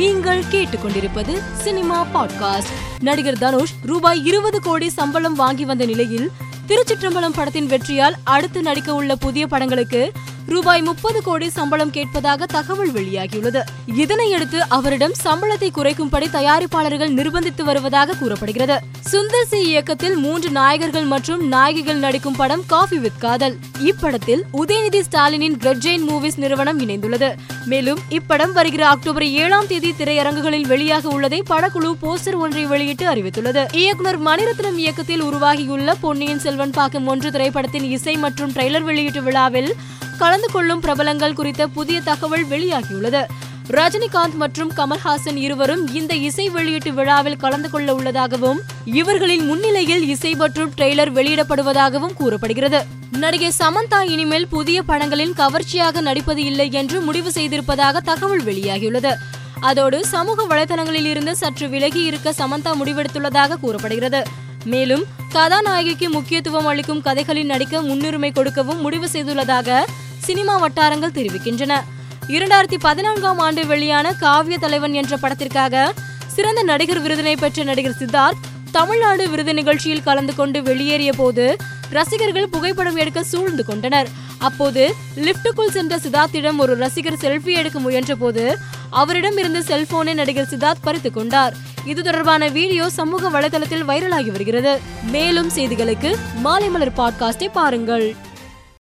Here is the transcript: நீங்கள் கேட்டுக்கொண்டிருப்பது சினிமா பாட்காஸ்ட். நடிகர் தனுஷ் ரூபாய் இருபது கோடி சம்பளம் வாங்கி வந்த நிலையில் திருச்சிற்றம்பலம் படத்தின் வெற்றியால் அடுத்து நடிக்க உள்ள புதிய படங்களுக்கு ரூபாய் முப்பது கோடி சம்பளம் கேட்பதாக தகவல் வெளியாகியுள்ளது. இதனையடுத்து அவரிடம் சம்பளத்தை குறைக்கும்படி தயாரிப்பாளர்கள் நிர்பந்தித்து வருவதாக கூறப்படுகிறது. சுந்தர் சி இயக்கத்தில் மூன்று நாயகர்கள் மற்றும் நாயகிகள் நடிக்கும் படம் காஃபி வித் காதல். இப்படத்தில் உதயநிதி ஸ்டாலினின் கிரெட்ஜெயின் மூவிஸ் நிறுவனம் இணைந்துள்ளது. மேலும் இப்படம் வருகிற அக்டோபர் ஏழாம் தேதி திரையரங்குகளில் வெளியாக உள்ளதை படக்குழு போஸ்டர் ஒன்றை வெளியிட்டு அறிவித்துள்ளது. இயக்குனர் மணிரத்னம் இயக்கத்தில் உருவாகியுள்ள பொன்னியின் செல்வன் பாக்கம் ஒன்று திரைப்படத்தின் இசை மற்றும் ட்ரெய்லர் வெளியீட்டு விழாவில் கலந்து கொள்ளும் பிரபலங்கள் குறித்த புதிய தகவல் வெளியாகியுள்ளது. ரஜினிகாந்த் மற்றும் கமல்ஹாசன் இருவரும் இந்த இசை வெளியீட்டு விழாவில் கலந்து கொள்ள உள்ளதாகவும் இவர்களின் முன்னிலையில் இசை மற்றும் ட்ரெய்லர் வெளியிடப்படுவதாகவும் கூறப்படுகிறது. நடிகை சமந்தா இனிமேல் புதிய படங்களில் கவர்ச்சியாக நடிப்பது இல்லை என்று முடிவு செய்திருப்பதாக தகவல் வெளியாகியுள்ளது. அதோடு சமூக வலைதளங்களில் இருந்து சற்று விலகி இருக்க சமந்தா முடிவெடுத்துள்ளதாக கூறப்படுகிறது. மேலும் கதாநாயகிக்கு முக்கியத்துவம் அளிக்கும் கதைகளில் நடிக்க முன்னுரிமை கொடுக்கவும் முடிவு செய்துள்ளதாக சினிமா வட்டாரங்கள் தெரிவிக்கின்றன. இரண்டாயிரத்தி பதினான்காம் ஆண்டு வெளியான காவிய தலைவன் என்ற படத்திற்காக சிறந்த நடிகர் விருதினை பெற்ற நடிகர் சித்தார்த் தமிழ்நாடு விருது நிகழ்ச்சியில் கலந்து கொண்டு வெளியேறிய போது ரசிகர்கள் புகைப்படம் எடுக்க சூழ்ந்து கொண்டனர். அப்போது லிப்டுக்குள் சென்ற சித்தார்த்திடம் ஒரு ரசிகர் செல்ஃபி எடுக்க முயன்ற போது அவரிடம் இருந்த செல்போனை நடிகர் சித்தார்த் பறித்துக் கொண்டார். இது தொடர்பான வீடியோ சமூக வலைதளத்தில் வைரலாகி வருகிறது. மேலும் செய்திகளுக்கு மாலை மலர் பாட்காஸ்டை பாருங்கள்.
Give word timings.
நீங்கள் 0.00 0.42
கேட்டுக்கொண்டிருப்பது 0.50 1.38
சினிமா 1.52 2.06
பாட்காஸ்ட். 2.14 2.70
நடிகர் 3.00 3.38
தனுஷ் 3.38 3.74
ரூபாய் 3.82 4.26
இருபது 4.26 4.60
கோடி 4.60 4.88
சம்பளம் 4.88 5.34
வாங்கி 5.34 5.64
வந்த 5.64 5.84
நிலையில் 5.84 6.30
திருச்சிற்றம்பலம் 6.68 7.34
படத்தின் 7.34 7.66
வெற்றியால் 7.66 8.12
அடுத்து 8.24 8.62
நடிக்க 8.62 8.94
உள்ள 8.94 9.16
புதிய 9.16 9.46
படங்களுக்கு 9.46 10.12
ரூபாய் 10.50 10.82
முப்பது 10.82 11.22
கோடி 11.22 11.48
சம்பளம் 11.48 11.90
கேட்பதாக 11.90 12.46
தகவல் 12.46 12.92
வெளியாகியுள்ளது. 12.92 13.60
இதனையடுத்து 13.96 14.58
அவரிடம் 14.68 15.12
சம்பளத்தை 15.24 15.68
குறைக்கும்படி 15.70 16.26
தயாரிப்பாளர்கள் 16.32 17.12
நிர்பந்தித்து 17.18 17.62
வருவதாக 17.62 18.12
கூறப்படுகிறது. 18.12 18.76
சுந்தர் 19.12 19.48
சி 19.48 19.58
இயக்கத்தில் 19.62 20.16
மூன்று 20.16 20.50
நாயகர்கள் 20.50 21.04
மற்றும் 21.04 21.48
நாயகிகள் 21.48 21.96
நடிக்கும் 21.96 22.36
படம் 22.36 22.62
காஃபி 22.66 22.98
வித் 22.98 23.18
காதல். 23.18 23.56
இப்படத்தில் 23.80 24.42
உதயநிதி 24.52 25.02
ஸ்டாலினின் 25.10 25.56
கிரெட்ஜெயின் 25.56 26.06
மூவிஸ் 26.08 26.36
நிறுவனம் 26.36 26.80
இணைந்துள்ளது. 26.80 27.30
மேலும் 27.66 27.98
இப்படம் 28.10 28.52
வருகிற 28.52 28.88
அக்டோபர் 28.88 29.26
ஏழாம் 29.26 29.66
தேதி 29.66 29.94
திரையரங்குகளில் 29.98 30.68
வெளியாக 30.68 31.04
உள்ளதை 31.04 31.42
படக்குழு 31.50 31.92
போஸ்டர் 32.02 32.36
ஒன்றை 32.36 32.64
வெளியிட்டு 32.64 33.06
அறிவித்துள்ளது. 33.06 33.74
இயக்குனர் 33.74 34.22
மணிரத்னம் 34.22 34.76
இயக்கத்தில் 34.76 35.22
உருவாகியுள்ள 35.22 35.94
பொன்னியின் 35.94 36.38
செல்வன் 36.38 36.70
பாக்கம் 36.70 37.06
ஒன்று 37.06 37.30
திரைப்படத்தின் 37.30 37.88
இசை 37.90 38.16
மற்றும் 38.16 38.52
ட்ரெய்லர் 38.52 38.82
வெளியீட்டு 38.82 39.22
விழாவில் 39.22 39.74
கலந்து 40.22 40.48
கொள்ளும் 40.52 40.80
பிரபலங்கள் 40.80 41.38
குறித்த 41.38 41.62
புதிய 41.76 41.98
தகவல் 42.08 42.44
வெளியாகியுள்ளது. 42.52 43.22
ரஜினிகாந்த் 43.76 44.36
மற்றும் 44.42 44.70
கமல்ஹாசன் 44.76 45.38
இருவரும் 45.46 45.82
இந்த 45.98 46.12
இசை 46.28 46.46
வெளியீட்டு 46.54 46.90
விழாவில் 46.92 47.36
கலந்து 47.36 47.68
கொள்ள 47.70 47.88
உள்ளதாகவும் 47.94 48.60
இவர்களின் 49.00 49.44
முன்னிலையில் 49.50 50.04
இசை 50.14 50.32
மற்றும் 50.42 50.72
ட்ரெய்லர் 50.78 51.12
வெளியிடப்படுவதாகவும் 51.18 52.16
கூறப்படுகிறது. 52.20 52.80
நடிகை 53.22 53.50
சமந்தா 53.58 54.00
இனிமேல் 54.14 54.48
புதிய 54.56 54.78
படங்களில் 54.82 55.36
கவர்ச்சியாக 55.40 56.00
நடிப்பது 56.08 56.44
இல்லை 56.50 56.68
என்று 56.80 56.98
முடிவு 57.00 57.32
செய்திருப்பதாக 57.36 58.02
தகவல் 58.10 58.44
வெளியாகியுள்ளது. 58.44 59.14
அதோடு 59.70 59.98
சமூக 60.14 60.46
வலைதளங்களில் 60.50 61.08
இருந்து 61.12 61.34
சற்று 61.36 61.68
விலகி 61.68 62.02
இருக்க 62.10 62.34
சமந்தா 62.38 62.72
முடிவெடுத்துள்ளதாக 62.80 63.60
கூறப்படுகிறது. 63.64 64.22
மேலும் 64.64 65.04
கதாநாயகிக்கு 65.34 66.06
முக்கியத்துவம் 66.16 66.68
அளிக்கும் 66.70 67.02
கதைகளில் 67.06 67.50
நடிக்க 67.52 67.82
முன்னுரிமை 67.82 68.30
கொடுக்கவும் 68.32 68.80
முடிவு 68.80 69.08
செய்துள்ளதாக 69.12 69.68
சினிமா 70.30 70.56
வட்டாரங்கள் 70.56 71.10
தெரிவிக்கின்றன. 71.10 71.80
இரண்டாயிரத்தி 72.28 72.74
பதினான்காம் 72.80 73.38
ஆண்டு 73.38 73.66
வெளியான 73.66 74.12
காவிய 74.12 74.58
தலைவன் 74.58 74.92
என்ற 74.92 75.16
படத்திற்காக 75.16 75.92
சிறந்த 76.26 76.62
நடிகர் 76.62 77.02
விருதினை 77.02 77.36
பெற்ற 77.36 77.62
நடிகர் 77.62 77.96
சித்தார்த் 77.98 78.42
தமிழ்நாடு 78.72 79.30
விருது 79.30 79.54
நிகழ்ச்சியில் 79.54 80.02
கலந்து 80.02 80.34
கொண்டு 80.34 80.62
வெளியேறிய 80.62 81.12
போது 81.12 81.56
ரசிகர்கள் 81.90 82.48
புகைப்படம் 82.48 82.96
எடுக்க 82.96 83.24
சூழ்ந்து 83.24 83.64
கொண்டனர். 83.64 84.08
அப்போது 84.38 84.94
லிப்டுக்குள் 85.16 85.70
சென்ற 85.70 85.96
சித்தார்த்திடம் 85.96 86.56
ஒரு 86.56 86.76
ரசிகர் 86.76 87.14
செல்ஃபி 87.14 87.56
எடுக்க 87.56 87.78
முயன்ற 87.78 88.14
போது 88.14 88.58
அவரிடம் 88.90 89.36
இருந்த 89.36 89.58
செல்போனை 89.58 90.14
நடிகர் 90.14 90.48
சித்தார்த் 90.50 90.82
பறித்துக் 90.82 91.14
கொண்டார். 91.14 91.54
இது 91.84 92.02
தொடர்பான 92.02 92.48
வீடியோ 92.48 92.88
சமூக 92.88 93.40
வலைதளத்தில் 93.40 93.88
வைரலாகி 93.88 94.30
வருகிறது. 94.30 94.80
மேலும் 95.02 95.50
செய்திகளுக்கு 95.50 96.14
மாலை 96.34 96.68
மலர் 96.68 96.96
பாட்காஸ்டை 96.96 97.48
பாருங்கள். 97.52 98.16